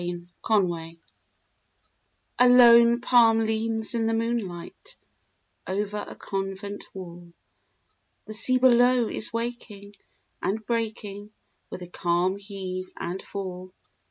THE 0.01 0.13
NUN 0.49 0.97
A 2.39 2.49
lone 2.49 3.01
palm 3.01 3.37
leans 3.45 3.93
in 3.93 4.07
the 4.07 4.15
moonlight, 4.15 4.95
Over 5.67 5.97
a 5.97 6.15
convent 6.15 6.83
wall. 6.95 7.31
The 8.25 8.33
sea 8.33 8.57
below 8.57 9.07
is 9.07 9.31
waking 9.31 9.93
and 10.41 10.65
breaking 10.65 11.29
With 11.69 11.83
a 11.83 11.87
calm 11.87 12.37
heave 12.37 12.89
and 12.97 13.21
fall. 13.21 13.75